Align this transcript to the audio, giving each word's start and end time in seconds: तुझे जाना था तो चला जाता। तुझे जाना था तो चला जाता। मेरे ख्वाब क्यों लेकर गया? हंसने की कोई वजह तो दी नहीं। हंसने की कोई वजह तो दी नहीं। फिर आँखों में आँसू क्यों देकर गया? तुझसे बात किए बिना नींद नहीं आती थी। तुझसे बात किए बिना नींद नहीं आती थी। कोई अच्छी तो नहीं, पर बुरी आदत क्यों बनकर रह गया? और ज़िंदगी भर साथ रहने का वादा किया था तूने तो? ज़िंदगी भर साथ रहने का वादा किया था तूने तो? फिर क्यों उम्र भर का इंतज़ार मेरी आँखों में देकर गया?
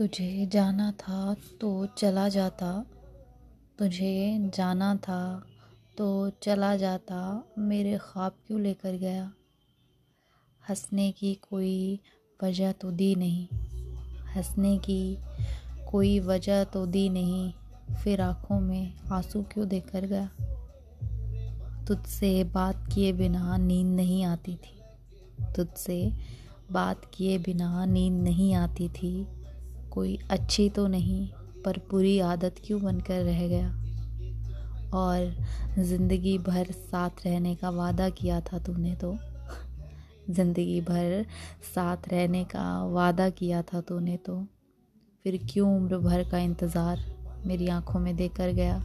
तुझे 0.00 0.46
जाना 0.46 0.92
था 0.92 1.36
तो 1.60 1.86
चला 1.86 2.28
जाता। 2.28 2.86
तुझे 3.78 4.50
जाना 4.54 4.96
था 4.96 5.42
तो 5.98 6.30
चला 6.30 6.76
जाता। 6.76 7.44
मेरे 7.58 7.98
ख्वाब 7.98 8.32
क्यों 8.46 8.60
लेकर 8.60 8.92
गया? 8.92 9.32
हंसने 10.68 11.12
की 11.12 11.34
कोई 11.34 12.00
वजह 12.44 12.72
तो 12.72 12.90
दी 12.90 13.14
नहीं। 13.14 13.46
हंसने 14.36 14.78
की 14.78 15.18
कोई 15.90 16.20
वजह 16.20 16.64
तो 16.64 16.86
दी 16.86 17.08
नहीं। 17.08 17.52
फिर 18.04 18.20
आँखों 18.20 18.60
में 18.60 18.94
आँसू 19.12 19.42
क्यों 19.42 19.68
देकर 19.68 20.06
गया? 20.06 20.30
तुझसे 21.84 22.44
बात 22.44 22.88
किए 22.94 23.12
बिना 23.12 23.56
नींद 23.56 23.88
नहीं 23.88 24.24
आती 24.24 24.56
थी। 24.56 24.80
तुझसे 25.56 26.12
बात 26.72 27.10
किए 27.14 27.38
बिना 27.38 27.84
नींद 27.84 28.22
नहीं 28.22 28.54
आती 28.54 28.88
थी। 28.88 29.39
कोई 29.92 30.18
अच्छी 30.30 30.68
तो 30.68 30.86
नहीं, 30.86 31.28
पर 31.64 31.78
बुरी 31.90 32.18
आदत 32.18 32.54
क्यों 32.64 32.82
बनकर 32.82 33.22
रह 33.22 33.48
गया? 33.48 33.68
और 34.94 35.34
ज़िंदगी 35.78 36.38
भर 36.38 36.70
साथ 36.70 37.10
रहने 37.26 37.54
का 37.54 37.70
वादा 37.70 38.08
किया 38.10 38.40
था 38.40 38.58
तूने 38.58 38.94
तो? 38.94 39.18
ज़िंदगी 40.30 40.80
भर 40.80 41.26
साथ 41.74 41.96
रहने 42.08 42.44
का 42.44 42.84
वादा 42.84 43.28
किया 43.30 43.62
था 43.62 43.80
तूने 43.80 44.16
तो? 44.16 44.46
फिर 45.24 45.40
क्यों 45.52 45.76
उम्र 45.76 45.98
भर 45.98 46.28
का 46.30 46.38
इंतज़ार 46.38 47.04
मेरी 47.46 47.68
आँखों 47.68 48.00
में 48.00 48.16
देकर 48.16 48.52
गया? 48.52 48.82